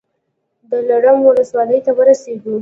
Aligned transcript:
د 0.69 0.71
دلارام 0.83 1.19
ولسوالۍ 1.27 1.79
ته 1.85 1.91
ورسېدو. 1.97 2.53